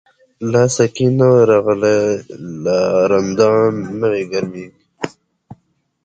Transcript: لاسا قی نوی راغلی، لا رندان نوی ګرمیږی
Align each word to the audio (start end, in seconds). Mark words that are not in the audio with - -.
لاسا 0.51 0.85
قی 0.95 1.07
نوی 1.17 1.41
راغلی، 1.49 1.97
لا 2.63 2.77
رندان 3.09 3.73
نوی 4.01 4.23
ګرمیږی 4.31 4.83